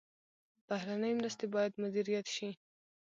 بهرنۍ 0.67 1.13
مرستې 1.19 1.45
باید 1.55 1.73
مدیریت 1.83 2.25
شي 2.35 2.49